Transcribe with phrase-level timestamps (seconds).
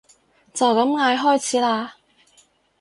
[0.51, 1.95] 就咁嗌開始啦